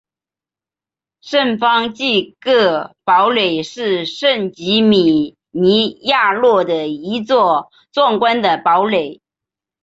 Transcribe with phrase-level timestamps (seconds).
[1.21, 9.21] 圣方济各堡垒是圣吉米尼亚诺的一座壮观的堡垒。